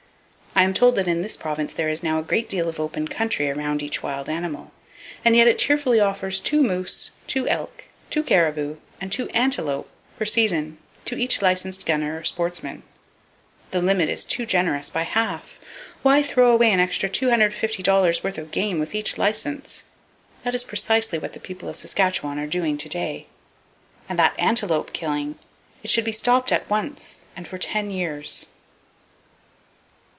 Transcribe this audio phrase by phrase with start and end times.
[0.53, 3.07] I am told that in this province there is now a great deal of open
[3.07, 4.73] country around each wild animal.
[5.25, 10.25] And yet, it cheerfully offers two moose, two elk, two caribou and two antelope per
[10.25, 12.83] season to each licensed gunner or sportsman.
[13.71, 15.59] The limit is too generous by half.
[16.03, 19.83] Why throw away an extra $250 worth of game with each license?
[20.43, 23.25] That is precisely what the people of Saskatchewan are doing to day.
[24.07, 25.39] And that antelope killing!
[25.81, 28.45] It should be stopped at once, and for ten years.